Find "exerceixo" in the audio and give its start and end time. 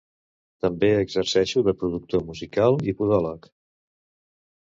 1.01-1.61